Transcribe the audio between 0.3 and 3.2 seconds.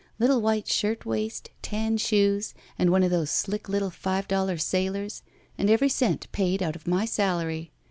white shirt waist, tan shoes, and one of